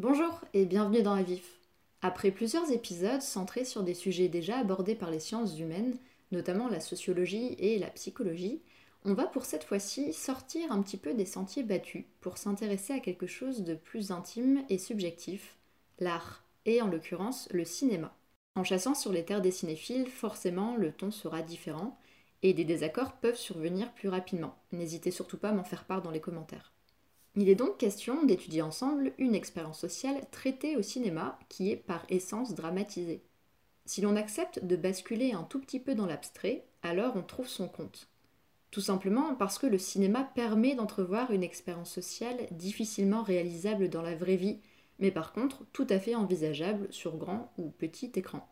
[0.00, 1.60] Bonjour et bienvenue dans Avif.
[2.00, 5.98] Après plusieurs épisodes centrés sur des sujets déjà abordés par les sciences humaines,
[6.32, 8.62] notamment la sociologie et la psychologie,
[9.04, 13.00] on va pour cette fois-ci sortir un petit peu des sentiers battus pour s'intéresser à
[13.00, 15.58] quelque chose de plus intime et subjectif,
[15.98, 18.16] l'art, et en l'occurrence le cinéma.
[18.54, 21.98] En chassant sur les terres des cinéphiles, forcément le ton sera différent,
[22.42, 24.56] et des désaccords peuvent survenir plus rapidement.
[24.72, 26.72] N'hésitez surtout pas à m'en faire part dans les commentaires.
[27.36, 32.04] Il est donc question d'étudier ensemble une expérience sociale traitée au cinéma qui est par
[32.08, 33.22] essence dramatisée.
[33.86, 37.68] Si l'on accepte de basculer un tout petit peu dans l'abstrait, alors on trouve son
[37.68, 38.08] compte.
[38.72, 44.14] Tout simplement parce que le cinéma permet d'entrevoir une expérience sociale difficilement réalisable dans la
[44.14, 44.58] vraie vie,
[44.98, 48.48] mais par contre tout à fait envisageable sur grand ou petit écran.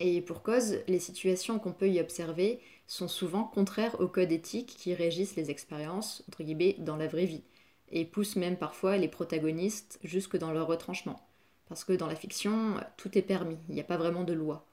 [0.00, 4.74] Et pour cause, les situations qu'on peut y observer sont souvent contraires aux codes éthiques
[4.76, 7.44] qui régissent les expériences, entre guillemets, dans la vraie vie,
[7.92, 11.20] et poussent même parfois les protagonistes jusque dans leur retranchement.
[11.68, 14.66] Parce que dans la fiction, tout est permis, il n'y a pas vraiment de loi.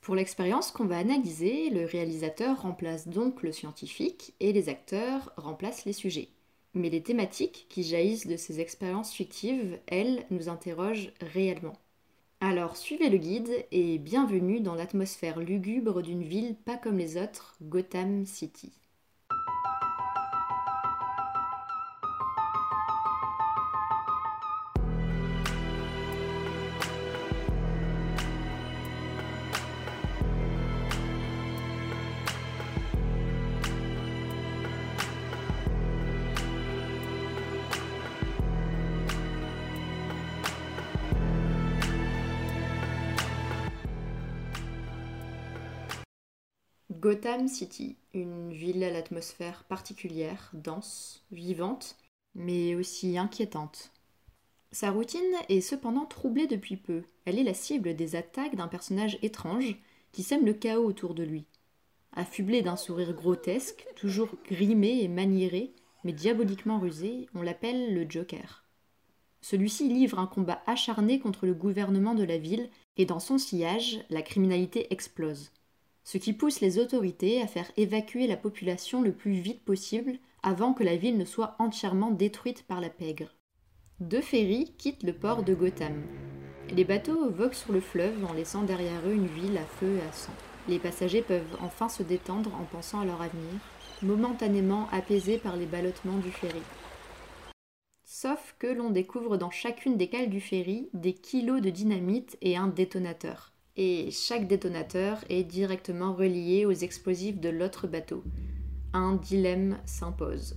[0.00, 5.84] Pour l'expérience qu'on va analyser, le réalisateur remplace donc le scientifique et les acteurs remplacent
[5.84, 6.28] les sujets.
[6.74, 11.76] Mais les thématiques qui jaillissent de ces expériences fictives, elles, nous interrogent réellement.
[12.40, 17.56] Alors suivez le guide et bienvenue dans l'atmosphère lugubre d'une ville pas comme les autres,
[17.62, 18.72] Gotham City.
[47.16, 51.96] Gotham City, une ville à l'atmosphère particulière, dense, vivante,
[52.34, 53.90] mais aussi inquiétante.
[54.70, 57.04] Sa routine est cependant troublée depuis peu.
[57.24, 59.76] Elle est la cible des attaques d'un personnage étrange
[60.12, 61.46] qui sème le chaos autour de lui.
[62.12, 65.72] Affublé d'un sourire grotesque, toujours grimé et maniéré,
[66.04, 68.62] mais diaboliquement rusé, on l'appelle le Joker.
[69.40, 74.04] Celui-ci livre un combat acharné contre le gouvernement de la ville, et dans son sillage,
[74.10, 75.50] la criminalité explose
[76.06, 80.72] ce qui pousse les autorités à faire évacuer la population le plus vite possible avant
[80.72, 83.34] que la ville ne soit entièrement détruite par la pègre.
[83.98, 86.00] Deux ferries quittent le port de Gotham.
[86.70, 90.08] Les bateaux voguent sur le fleuve en laissant derrière eux une ville à feu et
[90.08, 90.32] à sang.
[90.68, 93.60] Les passagers peuvent enfin se détendre en pensant à leur avenir,
[94.00, 96.62] momentanément apaisés par les ballottements du ferry.
[98.04, 102.56] Sauf que l'on découvre dans chacune des cales du ferry des kilos de dynamite et
[102.56, 108.24] un détonateur et chaque détonateur est directement relié aux explosifs de l'autre bateau.
[108.92, 110.56] Un dilemme s'impose.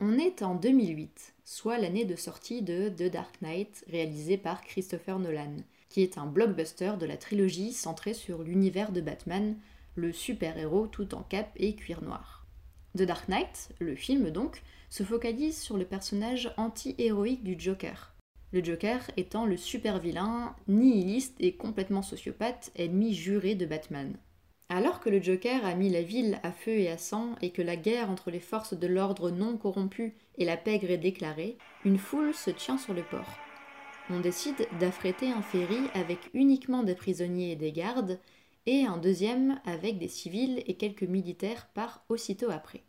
[0.00, 5.18] On est en 2008, soit l'année de sortie de The Dark Knight, réalisé par Christopher
[5.18, 5.56] Nolan,
[5.90, 9.56] qui est un blockbuster de la trilogie centrée sur l'univers de Batman,
[9.96, 12.39] le super-héros tout en cape et cuir noir.
[12.96, 18.14] The Dark Knight, le film donc, se focalise sur le personnage anti-héroïque du Joker.
[18.52, 24.16] Le Joker étant le super vilain, nihiliste et complètement sociopathe, ennemi juré de Batman.
[24.68, 27.62] Alors que le Joker a mis la ville à feu et à sang et que
[27.62, 31.98] la guerre entre les forces de l'ordre non corrompues et la pègre est déclarée, une
[31.98, 33.38] foule se tient sur le port.
[34.10, 38.18] On décide d'affréter un ferry avec uniquement des prisonniers et des gardes,
[38.66, 42.82] et un deuxième avec des civils et quelques militaires part aussitôt après.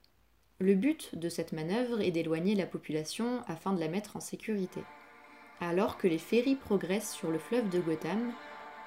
[0.59, 4.81] Le but de cette manœuvre est d'éloigner la population afin de la mettre en sécurité.
[5.59, 8.31] Alors que les ferries progressent sur le fleuve de Gotham,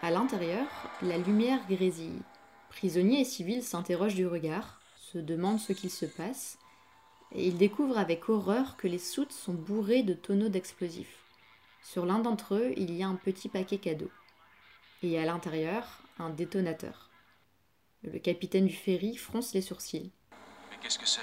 [0.03, 0.67] à l'intérieur,
[1.03, 2.23] la lumière grésille.
[2.69, 6.59] Prisonniers et civils s'interrogent du regard, se demandent ce qu'il se passe,
[7.33, 11.25] et ils découvrent avec horreur que les soutes sont bourrées de tonneaux d'explosifs.
[11.83, 14.11] Sur l'un d'entre eux, il y a un petit paquet cadeau.
[15.03, 17.11] Et à l'intérieur, un détonateur.
[18.03, 20.13] Le capitaine du ferry fronce les sourcils.
[20.71, 21.21] Mais qu'est-ce que c'est?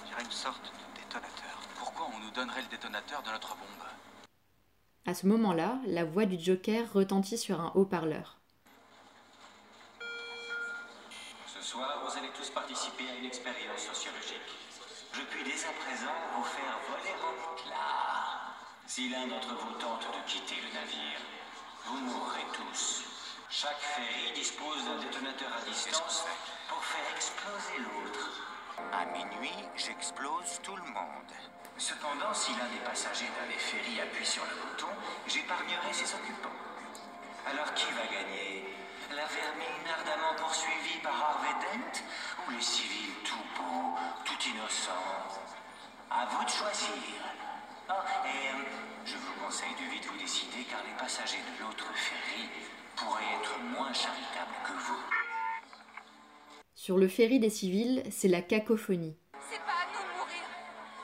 [0.00, 1.60] On dirait une sorte de détonateur.
[1.76, 3.86] Pourquoi on nous donnerait le détonateur de notre bombe?
[5.04, 8.38] À ce moment-là, la voix du Joker retentit sur un haut-parleur.
[11.46, 14.38] Ce soir, vous allez tous participer à une expérience sociologique.
[15.12, 18.54] Je puis dès à présent vous faire voler en éclats.
[18.86, 21.20] Si l'un d'entre vous tente de quitter le navire,
[21.84, 23.11] vous mourrez tous.
[23.54, 26.24] Chaque ferry dispose d'un détonateur à distance
[26.70, 28.30] pour faire exploser l'autre.
[28.90, 31.32] À minuit, j'explose tout le monde.
[31.76, 34.88] Cependant, si l'un des passagers d'un des ferries appuie sur le bouton,
[35.26, 36.56] j'épargnerai ses occupants.
[37.44, 38.72] Alors qui va gagner?
[39.10, 42.00] La vermine ardemment poursuivie par Harvey Dent
[42.48, 45.28] ou les civils tout beaux, tout innocents?
[46.10, 47.20] À vous de choisir.
[47.86, 48.64] Ah, et euh,
[49.04, 52.48] je vous conseille de vite vous décider car les passagers de l'autre ferry
[52.96, 55.00] pourraient être moins charitables que vous.
[56.74, 59.16] Sur le ferry des civils, c'est la cacophonie.
[59.50, 60.44] C'est pas à nous de mourir.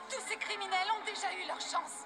[0.09, 2.05] Tous ces criminels ont déjà eu leur chance.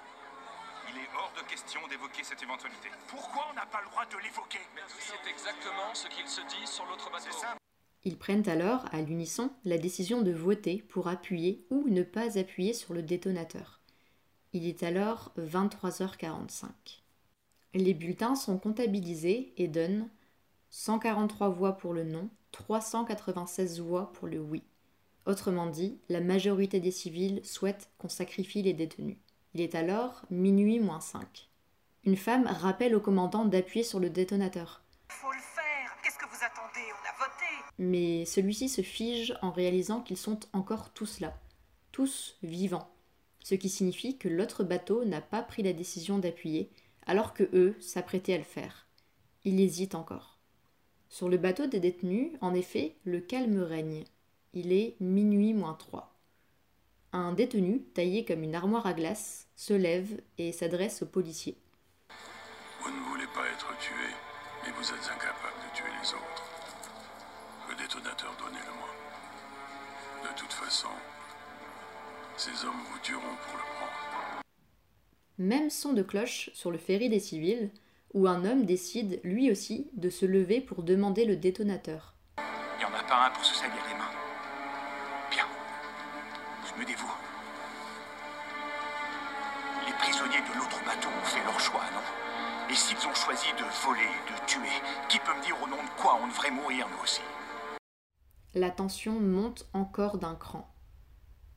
[0.90, 2.88] Il est hors de question d'évoquer cette éventualité.
[3.08, 4.60] Pourquoi on n'a pas le droit de l'évoquer?
[5.00, 7.30] C'est exactement ce qu'il se dit sur l'autre bateau.
[8.04, 12.74] Ils prennent alors, à l'unisson, la décision de voter pour appuyer ou ne pas appuyer
[12.74, 13.80] sur le détonateur.
[14.52, 17.03] Il est alors 23h45.
[17.74, 20.08] Les bulletins sont comptabilisés et donnent
[20.70, 24.62] 143 voix pour le non, 396 voix pour le oui.
[25.26, 29.16] Autrement dit, la majorité des civils souhaitent qu'on sacrifie les détenus.
[29.54, 31.48] Il est alors minuit moins 5.
[32.04, 34.84] Une femme rappelle au commandant d'appuyer sur le détonateur.
[35.08, 36.86] Faut le faire Qu'est-ce que vous attendez?
[36.92, 37.44] On a voté
[37.78, 41.34] Mais celui-ci se fige en réalisant qu'ils sont encore tous là,
[41.90, 42.94] tous vivants,
[43.42, 46.70] ce qui signifie que l'autre bateau n'a pas pris la décision d'appuyer,
[47.06, 48.86] alors que eux s'apprêtaient à le faire.
[49.44, 50.38] Il hésite encore.
[51.08, 54.04] Sur le bateau des détenus, en effet, le calme règne.
[54.52, 56.14] Il est minuit moins trois.
[57.12, 61.56] Un détenu, taillé comme une armoire à glace, se lève et s'adresse au policier.
[62.82, 64.10] Vous ne voulez pas être tué,
[64.64, 66.44] mais vous êtes incapable de tuer les autres.
[67.70, 68.88] Le détonateur, donnez-le-moi.
[70.24, 70.88] De toute façon,
[72.36, 74.42] ces hommes vous tueront pour le prendre.
[75.38, 77.70] Même son de cloche sur le ferry des civils,
[78.12, 82.14] où un homme décide, lui aussi, de se lever pour demander le détonateur.
[82.38, 84.12] Il n'y en a pas un pour se salir les mains.
[85.32, 85.46] Bien.
[86.64, 87.12] Je me dévoue.
[89.86, 92.70] Les prisonniers de l'autre bateau ont fait leur choix, non?
[92.70, 96.00] Et s'ils ont choisi de voler, de tuer, qui peut me dire au nom de
[96.00, 97.22] quoi on devrait mourir, nous aussi?
[98.54, 100.73] La tension monte encore d'un cran.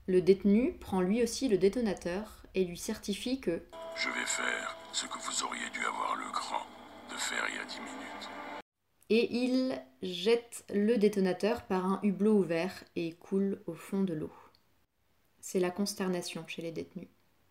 [0.08, 3.62] Le détenu prend lui aussi le détonateur et lui certifie que
[3.96, 6.66] Je vais faire ce que vous auriez dû avoir le cran
[7.10, 8.30] de faire il y a dix minutes.
[9.10, 14.32] et il jette le détonateur par un hublot ouvert et coule au fond de l'eau.
[15.42, 17.08] C'est la consternation chez les détenus.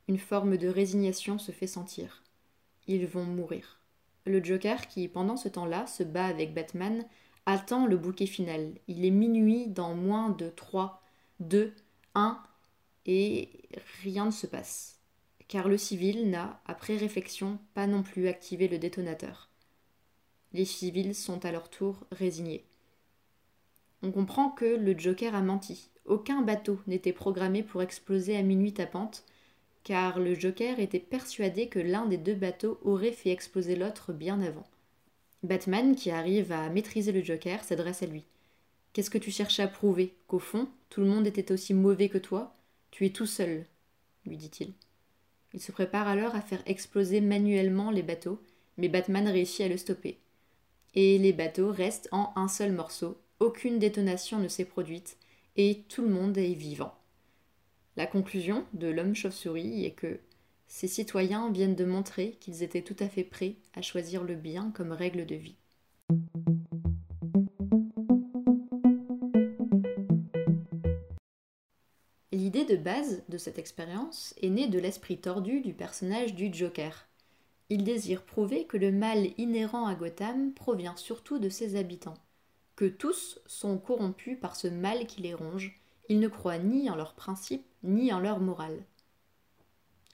[0.08, 2.22] Une forme de résignation se fait sentir.
[2.86, 3.80] Ils vont mourir.
[4.24, 7.04] Le Joker, qui pendant ce temps-là se bat avec Batman,
[7.46, 8.72] attend le bouquet final.
[8.88, 11.02] Il est minuit dans moins de 3,
[11.40, 11.74] 2,
[12.16, 12.42] 1
[13.04, 13.50] et
[14.02, 14.98] rien ne se passe.
[15.48, 19.48] Car le civil n'a, après réflexion, pas non plus activé le détonateur.
[20.52, 22.64] Les civils sont à leur tour résignés.
[24.02, 25.90] On comprend que le Joker a menti.
[26.06, 29.24] Aucun bateau n'était programmé pour exploser à minuit tapante,
[29.84, 34.40] car le Joker était persuadé que l'un des deux bateaux aurait fait exploser l'autre bien
[34.40, 34.66] avant.
[35.42, 38.24] Batman, qui arrive à maîtriser le Joker, s'adresse à lui.
[38.96, 42.16] Qu'est-ce que tu cherches à prouver Qu'au fond, tout le monde était aussi mauvais que
[42.16, 42.56] toi?
[42.90, 43.66] Tu es tout seul,
[44.24, 44.72] lui dit-il.
[45.52, 48.40] Il se prépare alors à faire exploser manuellement les bateaux,
[48.78, 50.18] mais Batman réussit à le stopper.
[50.94, 55.18] Et les bateaux restent en un seul morceau, aucune détonation ne s'est produite,
[55.56, 56.94] et tout le monde est vivant.
[57.98, 60.18] La conclusion de l'homme chauve-souris est que
[60.68, 64.70] ces citoyens viennent de montrer qu'ils étaient tout à fait prêts à choisir le bien
[64.74, 65.56] comme règle de vie.
[72.46, 77.08] L'idée de base de cette expérience est née de l'esprit tordu du personnage du Joker.
[77.70, 82.14] Il désire prouver que le mal inhérent à Gotham provient surtout de ses habitants,
[82.76, 86.94] que tous sont corrompus par ce mal qui les ronge, ils ne croient ni en
[86.94, 88.84] leurs principes ni en leur morale.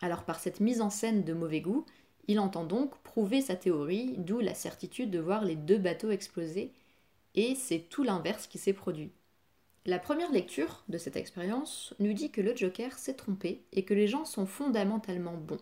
[0.01, 1.85] Alors par cette mise en scène de mauvais goût,
[2.29, 6.73] il entend donc prouver sa théorie, d'où la certitude de voir les deux bateaux exploser,
[7.35, 9.13] et c'est tout l'inverse qui s'est produit.
[9.85, 13.95] La première lecture de cette expérience nous dit que le Joker s'est trompé et que
[13.95, 15.59] les gens sont fondamentalement bons.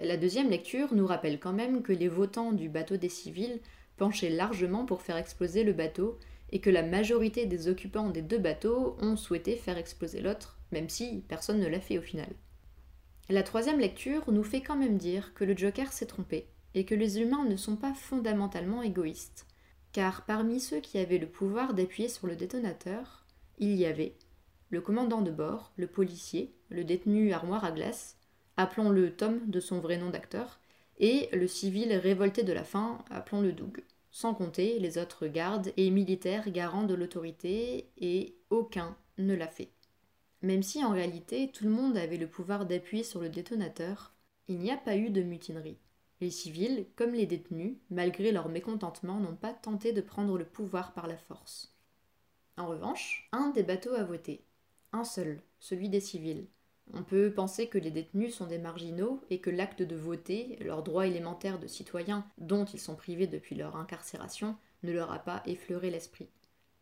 [0.00, 3.58] La deuxième lecture nous rappelle quand même que les votants du bateau des civils
[3.96, 6.20] penchaient largement pour faire exploser le bateau
[6.52, 10.88] et que la majorité des occupants des deux bateaux ont souhaité faire exploser l'autre, même
[10.88, 12.30] si personne ne l'a fait au final.
[13.28, 16.94] La troisième lecture nous fait quand même dire que le Joker s'est trompé et que
[16.94, 19.46] les humains ne sont pas fondamentalement égoïstes
[19.92, 23.24] car parmi ceux qui avaient le pouvoir d'appuyer sur le détonateur,
[23.58, 24.14] il y avait
[24.70, 28.16] le commandant de bord, le policier, le détenu armoire à glace,
[28.56, 30.60] appelons-le Tom de son vrai nom d'acteur,
[30.98, 35.90] et le civil révolté de la faim, appelons-le Doug, sans compter les autres gardes et
[35.90, 39.70] militaires garants de l'autorité, et aucun ne l'a fait.
[40.42, 44.12] Même si en réalité tout le monde avait le pouvoir d'appuyer sur le détonateur,
[44.48, 45.78] il n'y a pas eu de mutinerie.
[46.20, 50.92] Les civils, comme les détenus, malgré leur mécontentement, n'ont pas tenté de prendre le pouvoir
[50.92, 51.74] par la force.
[52.58, 54.44] En revanche, un des bateaux a voté.
[54.92, 56.46] Un seul, celui des civils.
[56.92, 60.82] On peut penser que les détenus sont des marginaux et que l'acte de voter, leur
[60.82, 65.42] droit élémentaire de citoyen dont ils sont privés depuis leur incarcération, ne leur a pas
[65.46, 66.28] effleuré l'esprit.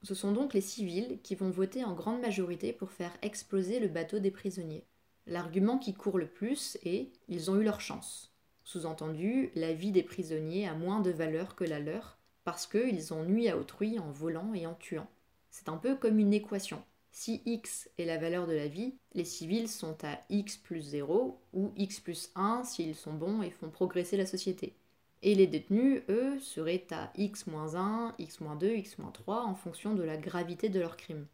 [0.03, 3.89] Ce sont donc les civils qui vont voter en grande majorité pour faire exploser le
[3.89, 4.87] bateau des prisonniers.
[5.27, 8.28] L'argument qui court le plus est ils ont eu leur chance.
[8.69, 13.25] Sous-entendu, la vie des prisonniers a moins de valeur que la leur, parce qu'ils ont
[13.25, 15.09] nui à autrui en volant et en tuant.
[15.49, 16.83] C'est un peu comme une équation.
[17.11, 21.41] Si x est la valeur de la vie, les civils sont à x plus 0
[21.55, 24.75] ou x plus 1 s'ils sont bons et font progresser la société.
[25.23, 30.79] Et les détenus, eux, seraient à x-1, x-2, x-3 en fonction de la gravité de
[30.79, 31.25] leur crime.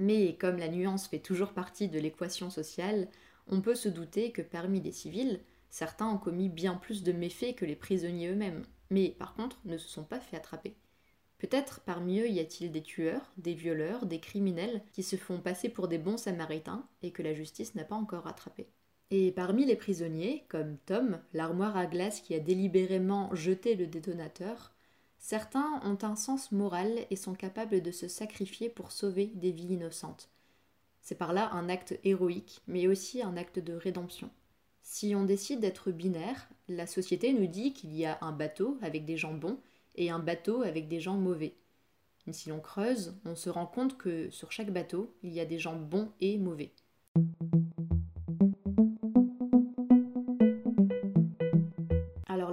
[0.00, 3.06] Mais comme la nuance fait toujours partie de l'équation sociale,
[3.46, 5.40] on peut se douter que parmi les civils,
[5.72, 9.78] certains ont commis bien plus de méfaits que les prisonniers eux-mêmes, mais par contre ne
[9.78, 10.76] se sont pas fait attraper.
[11.38, 15.70] Peut-être parmi eux y a-t-il des tueurs, des violeurs, des criminels qui se font passer
[15.70, 18.68] pour des bons samaritains et que la justice n'a pas encore attrapés.
[19.10, 24.72] Et parmi les prisonniers, comme Tom, l'armoire à glace qui a délibérément jeté le détonateur,
[25.18, 29.72] certains ont un sens moral et sont capables de se sacrifier pour sauver des vies
[29.72, 30.28] innocentes.
[31.00, 34.30] C'est par là un acte héroïque, mais aussi un acte de rédemption.
[34.82, 39.04] Si on décide d'être binaire, la société nous dit qu'il y a un bateau avec
[39.04, 39.58] des gens bons
[39.94, 41.54] et un bateau avec des gens mauvais.
[42.30, 45.58] Si l'on creuse, on se rend compte que sur chaque bateau, il y a des
[45.58, 46.72] gens bons et mauvais.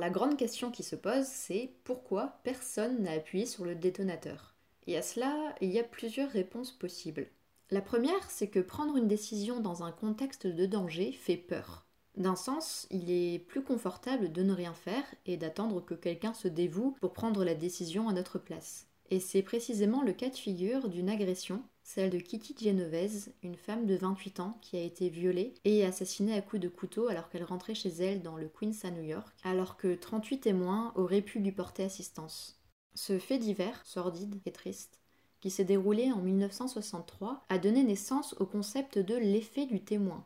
[0.10, 4.56] la grande question qui se pose, c'est pourquoi personne n'a appuyé sur le détonateur?
[4.88, 7.28] Et à cela, il y a plusieurs réponses possibles.
[7.70, 11.86] La première, c'est que prendre une décision dans un contexte de danger fait peur.
[12.18, 16.48] D'un sens, il est plus confortable de ne rien faire et d'attendre que quelqu'un se
[16.48, 18.88] dévoue pour prendre la décision à notre place.
[19.10, 23.88] Et c'est précisément le cas de figure d'une agression celle de Kitty Genovese, une femme
[23.88, 27.44] de 28 ans qui a été violée et assassinée à coups de couteau alors qu'elle
[27.44, 31.40] rentrait chez elle dans le Queens à New York, alors que 38 témoins auraient pu
[31.40, 32.62] lui porter assistance.
[32.94, 35.00] Ce fait divers, sordide et triste,
[35.40, 40.24] qui s'est déroulé en 1963, a donné naissance au concept de l'effet du témoin.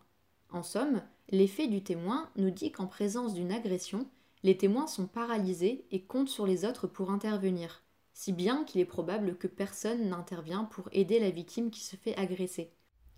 [0.49, 1.01] En somme,
[1.33, 4.07] l'effet du témoin nous dit qu'en présence d'une agression,
[4.43, 8.85] les témoins sont paralysés et comptent sur les autres pour intervenir si bien qu'il est
[8.85, 12.71] probable que personne n'intervient pour aider la victime qui se fait agresser.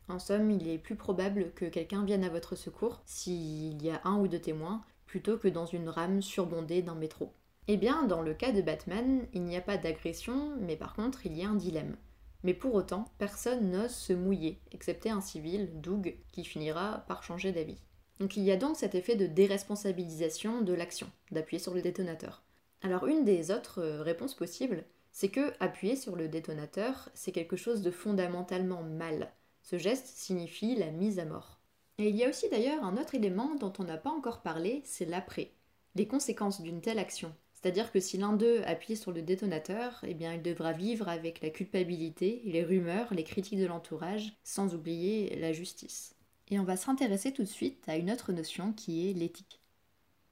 [0.08, 4.00] En somme, il est plus probable que quelqu'un vienne à votre secours s'il y a
[4.06, 7.34] un ou deux témoins, plutôt que dans une rame surbondée d'un métro.
[7.68, 11.26] Eh bien, dans le cas de Batman, il n'y a pas d'agression, mais par contre,
[11.26, 11.98] il y a un dilemme.
[12.44, 17.52] Mais pour autant, personne n'ose se mouiller, excepté un civil, Doug, qui finira par changer
[17.52, 17.82] d'avis.
[18.20, 22.44] Donc il y a donc cet effet de déresponsabilisation de l'action, d'appuyer sur le détonateur.
[22.82, 27.56] Alors une des autres euh, réponses possibles, c'est que appuyer sur le détonateur, c'est quelque
[27.56, 29.32] chose de fondamentalement mal.
[29.64, 31.60] Ce geste signifie la mise à mort.
[31.98, 34.82] Et il y a aussi d'ailleurs un autre élément dont on n'a pas encore parlé,
[34.86, 35.52] c'est l'après.
[35.96, 37.34] Les conséquences d'une telle action.
[37.54, 41.42] C'est-à-dire que si l'un d'eux appuie sur le détonateur, eh bien il devra vivre avec
[41.42, 46.15] la culpabilité, les rumeurs, les critiques de l'entourage, sans oublier la justice.
[46.50, 49.60] Et on va s'intéresser tout de suite à une autre notion qui est l'éthique.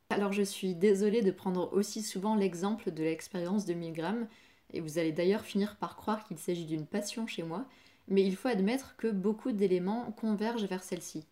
[0.09, 4.27] Alors je suis désolée de prendre aussi souvent l'exemple de l'expérience de Milgram,
[4.71, 7.65] et vous allez d'ailleurs finir par croire qu'il s'agit d'une passion chez moi,
[8.07, 11.25] mais il faut admettre que beaucoup d'éléments convergent vers celle-ci.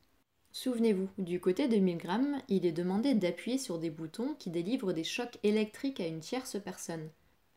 [0.51, 5.03] Souvenez-vous, du côté de Milgram, il est demandé d'appuyer sur des boutons qui délivrent des
[5.03, 7.09] chocs électriques à une tierce personne.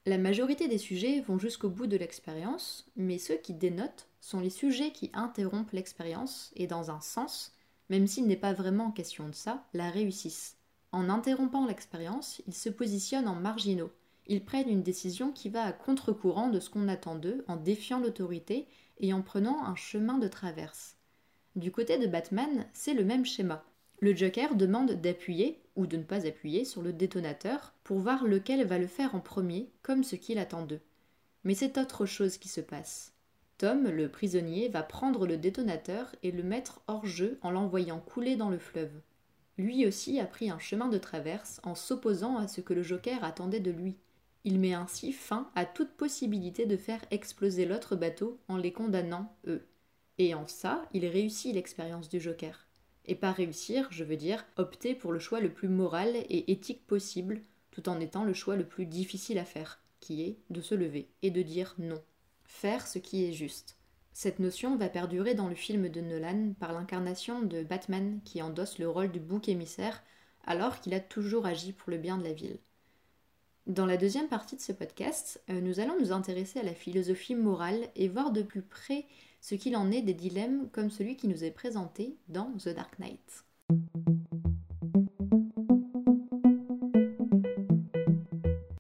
[0.07, 4.51] La majorité des sujets vont jusqu'au bout de l'expérience, mais ceux qui dénotent sont les
[4.51, 7.55] sujets qui interrompent l'expérience et dans un sens,
[7.89, 10.59] même s'il n'est pas vraiment question de ça, la réussissent.
[10.93, 13.91] En interrompant l'expérience, ils se positionnent en marginaux.
[14.27, 17.99] Ils prennent une décision qui va à contre-courant de ce qu'on attend d'eux en défiant
[17.99, 18.69] l'autorité
[18.99, 20.97] et en prenant un chemin de traverse.
[21.57, 23.65] Du côté de Batman, c'est le même schéma.
[24.01, 28.67] Le Joker demande d'appuyer ou de ne pas appuyer sur le détonateur pour voir lequel
[28.67, 30.81] va le faire en premier, comme ce qu'il attend d'eux.
[31.45, 33.13] Mais c'est autre chose qui se passe.
[33.59, 38.37] Tom, le prisonnier, va prendre le détonateur et le mettre hors jeu en l'envoyant couler
[38.37, 38.91] dans le fleuve
[39.59, 43.23] lui aussi a pris un chemin de traverse en s'opposant à ce que le Joker
[43.23, 43.97] attendait de lui.
[44.45, 49.35] Il met ainsi fin à toute possibilité de faire exploser l'autre bateau en les condamnant,
[49.47, 49.67] eux.
[50.19, 52.64] Et en ça, il réussit l'expérience du Joker.
[53.07, 56.87] Et pas réussir, je veux dire, opter pour le choix le plus moral et éthique
[56.87, 60.75] possible, tout en étant le choix le plus difficile à faire, qui est de se
[60.75, 62.03] lever et de dire non.
[62.45, 63.77] Faire ce qui est juste.
[64.13, 68.79] Cette notion va perdurer dans le film de Nolan par l'incarnation de Batman qui endosse
[68.79, 70.03] le rôle du bouc émissaire
[70.45, 72.59] alors qu'il a toujours agi pour le bien de la ville.
[73.67, 77.35] Dans la deuxième partie de ce podcast, euh, nous allons nous intéresser à la philosophie
[77.35, 79.07] morale et voir de plus près
[79.41, 82.99] ce qu'il en est des dilemmes comme celui qui nous est présenté dans The Dark
[82.99, 83.47] Knight.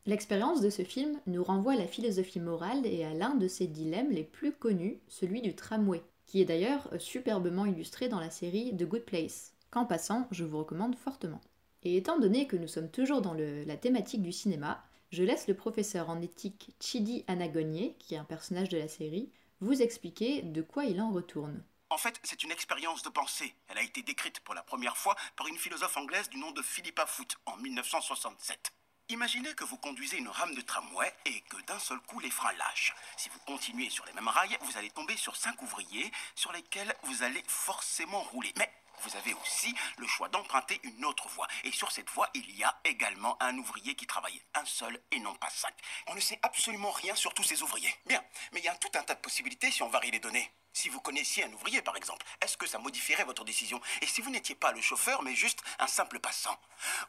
[0.05, 3.67] L'expérience de ce film nous renvoie à la philosophie morale et à l'un de ses
[3.67, 8.77] dilemmes les plus connus, celui du tramway, qui est d'ailleurs superbement illustré dans la série
[8.77, 11.41] The Good Place, qu'en passant je vous recommande fortement.
[11.85, 15.55] Et étant donné que nous sommes toujours dans la thématique du cinéma, je laisse le
[15.55, 20.63] professeur en éthique Chidi Anagonier, qui est un personnage de la série, vous expliquer de
[20.63, 21.63] quoi il en retourne.
[21.91, 23.55] En fait, c'est une expérience de pensée.
[23.69, 26.63] Elle a été décrite pour la première fois par une philosophe anglaise du nom de
[26.63, 28.73] Philippa Foot en 1967.
[29.11, 32.55] Imaginez que vous conduisez une rame de tramway et que d'un seul coup les freins
[32.55, 32.95] lâchent.
[33.19, 36.93] Si vous continuez sur les mêmes rails, vous allez tomber sur cinq ouvriers sur lesquels
[37.03, 38.53] vous allez forcément rouler.
[38.57, 38.71] Mais
[39.03, 41.47] vous avez aussi le choix d'emprunter une autre voie.
[41.65, 45.21] Et sur cette voie, il y a également un ouvrier qui travaille un seul et
[45.21, 45.75] non pas cinq.
[46.07, 47.95] On ne sait absolument rien sur tous ces ouvriers.
[48.07, 50.51] Bien, mais il y a tout un tas de possibilités si on varie les données.
[50.73, 53.81] Si vous connaissiez un ouvrier, par exemple, est-ce que ça modifierait votre décision?
[54.01, 56.59] Et si vous n'étiez pas le chauffeur, mais juste un simple passant?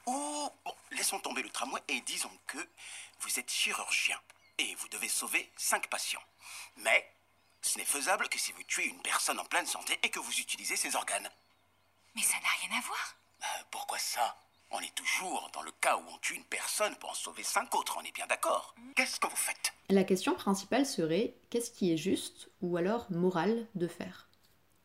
[0.06, 2.60] Ou, bon, laissons tomber le tramway et disons que
[3.22, 4.22] vous êtes chirurgien
[4.60, 6.24] et vous devez sauver cinq patients.
[6.78, 7.12] Mais
[7.62, 10.40] ce n'est faisable que si vous tuez une personne en pleine santé et que vous
[10.40, 11.30] utilisez ses organes.
[12.16, 13.18] Mais ça n'a rien à voir.
[13.42, 14.38] Euh, pourquoi ça?
[14.72, 17.74] On est toujours dans le cas où on tue une personne pour en sauver cinq
[17.76, 19.74] autres, on est bien d'accord Qu'est-ce que vous faites?
[19.90, 24.28] La question principale serait qu'est-ce qui est juste ou alors moral de faire?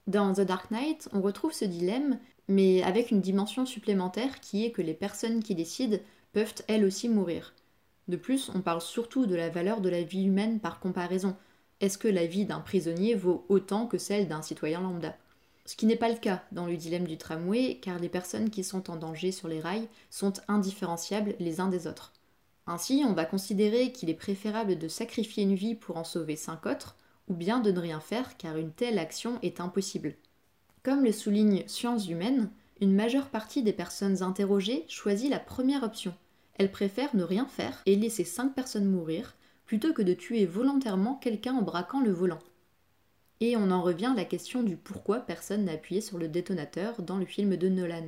[0.07, 2.19] Dans The Dark Knight, on retrouve ce dilemme,
[2.49, 5.99] mais avec une dimension supplémentaire qui est que les personnes qui décident
[6.33, 7.55] peuvent elles aussi mourir.
[8.09, 11.37] De plus, on parle surtout de la valeur de la vie humaine par comparaison.
[11.81, 15.17] Est-ce que la vie d'un prisonnier vaut autant que celle d'un citoyen lambda?
[15.71, 18.65] Ce qui n'est pas le cas dans le dilemme du tramway, car les personnes qui
[18.65, 22.12] sont en danger sur les rails sont indifférenciables les uns des autres.
[22.67, 26.67] Ainsi, on va considérer qu'il est préférable de sacrifier une vie pour en sauver cinq
[26.67, 26.97] autres,
[27.29, 30.17] ou bien de ne rien faire car une telle action est impossible.
[30.83, 32.50] Comme le souligne Sciences humaines,
[32.81, 36.15] une majeure partie des personnes interrogées choisit la première option.
[36.54, 41.15] Elles préfèrent ne rien faire et laisser cinq personnes mourir, plutôt que de tuer volontairement
[41.15, 42.41] quelqu'un en braquant le volant.
[43.41, 47.00] Et on en revient à la question du pourquoi personne n'a appuyé sur le détonateur
[47.03, 48.07] dans le film de Nolan.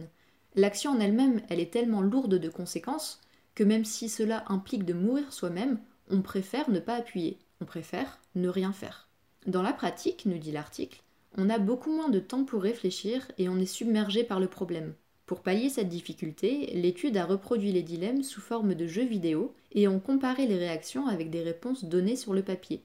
[0.54, 3.20] L'action en elle-même, elle est tellement lourde de conséquences
[3.54, 5.78] que même si cela implique de mourir soi-même,
[6.10, 9.08] on préfère ne pas appuyer, on préfère ne rien faire.
[9.46, 11.02] Dans la pratique, nous dit l'article,
[11.38, 14.94] on a beaucoup moins de temps pour réfléchir et on est submergé par le problème.
[15.24, 19.88] Pour pallier cette difficulté, l'étude a reproduit les dilemmes sous forme de jeux vidéo et
[19.88, 22.82] ont comparé les réactions avec des réponses données sur le papier.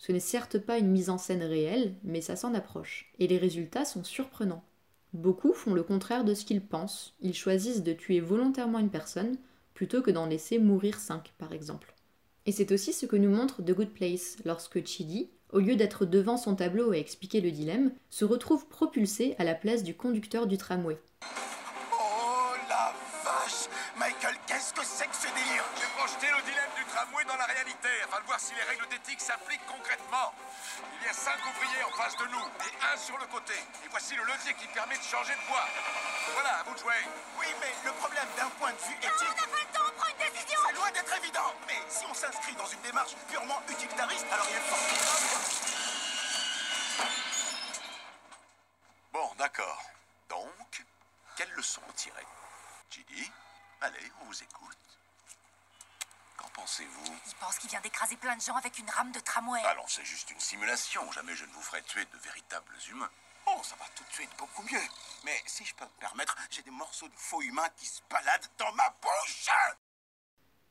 [0.00, 3.12] Ce n'est certes pas une mise en scène réelle, mais ça s'en approche.
[3.18, 4.64] Et les résultats sont surprenants.
[5.12, 7.14] Beaucoup font le contraire de ce qu'ils pensent.
[7.20, 9.36] Ils choisissent de tuer volontairement une personne
[9.74, 11.94] plutôt que d'en laisser mourir cinq, par exemple.
[12.46, 16.06] Et c'est aussi ce que nous montre The Good Place lorsque Chidi, au lieu d'être
[16.06, 20.46] devant son tableau à expliquer le dilemme, se retrouve propulsé à la place du conducteur
[20.46, 20.96] du tramway.
[31.10, 33.54] A cinq ouvriers en face de nous, et un sur le côté.
[33.84, 35.66] Et voici le levier qui permet de changer de voie.
[36.34, 37.02] Voilà, à vous de jouer.
[37.38, 39.98] Oui, mais le problème d'un point de vue On éthique, n'a pas le temps, on
[39.98, 41.52] prend une décision c'est loin d'être évident.
[41.66, 45.60] Mais si on s'inscrit dans une démarche purement utilitariste, alors il y a chances.
[49.12, 49.82] Bon, d'accord.
[50.28, 50.84] Donc,
[51.36, 52.26] quelle leçon en tirer?
[52.88, 53.32] Chidi
[53.80, 54.78] Allez, on vous écoute.
[56.36, 57.16] Qu'en pensez-vous?
[57.26, 59.60] Il pense qu'il vient d'écraser plein de gens avec une rame de tramway.
[59.64, 61.00] Allons, c'est juste une simulation.
[61.12, 63.10] Jamais je ne vous ferai tuer de véritables humains.
[63.46, 64.86] Oh, ça va tout de suite beaucoup mieux.
[65.24, 68.50] Mais si je peux me permettre, j'ai des morceaux de faux humains qui se baladent
[68.58, 69.48] dans ma bouche.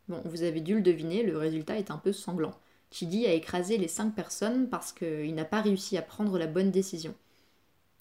[0.07, 2.57] Bon, vous avez dû le deviner, le résultat est un peu sanglant.
[2.91, 6.71] Chidi a écrasé les cinq personnes parce qu'il n'a pas réussi à prendre la bonne
[6.71, 7.15] décision.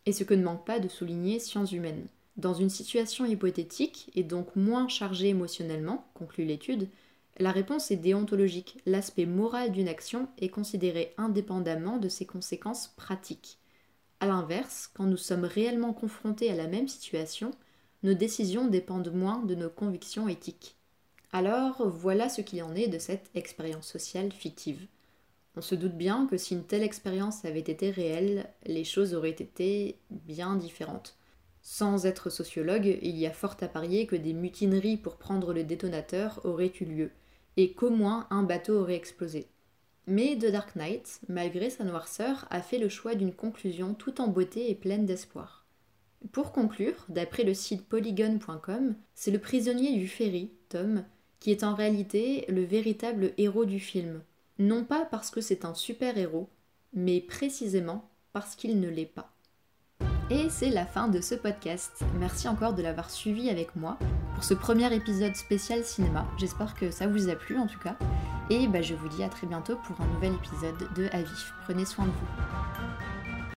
[0.06, 2.08] Et ce que ne manque pas de souligner Sciences humaines.
[2.36, 6.88] Dans une situation hypothétique, et donc moins chargée émotionnellement, conclut l'étude,
[7.38, 8.78] la réponse est déontologique.
[8.86, 13.58] L'aspect moral d'une action est considéré indépendamment de ses conséquences pratiques.
[14.20, 17.52] A l'inverse, quand nous sommes réellement confrontés à la même situation,
[18.02, 20.76] nos décisions dépendent moins de nos convictions éthiques.
[21.32, 24.86] Alors, voilà ce qu'il en est de cette expérience sociale fictive.
[25.56, 29.30] On se doute bien que si une telle expérience avait été réelle, les choses auraient
[29.30, 31.16] été bien différentes.
[31.62, 35.64] Sans être sociologue, il y a fort à parier que des mutineries pour prendre le
[35.64, 37.10] détonateur auraient eu lieu,
[37.58, 39.48] et qu'au moins un bateau aurait explosé.
[40.06, 44.28] Mais The Dark Knight, malgré sa noirceur, a fait le choix d'une conclusion tout en
[44.28, 45.66] beauté et pleine d'espoir.
[46.32, 51.04] Pour conclure, d'après le site polygon.com, c'est le prisonnier du ferry, Tom,
[51.40, 54.22] qui est en réalité le véritable héros du film.
[54.60, 56.48] Non pas parce que c'est un super-héros,
[56.92, 59.32] mais précisément parce qu'il ne l'est pas.
[60.30, 62.04] Et c'est la fin de ce podcast.
[62.20, 63.98] Merci encore de l'avoir suivi avec moi
[64.38, 66.24] pour ce premier épisode spécial cinéma.
[66.36, 67.96] J'espère que ça vous a plu en tout cas.
[68.50, 71.52] Et bah, je vous dis à très bientôt pour un nouvel épisode de Avif.
[71.64, 73.07] Prenez soin de vous.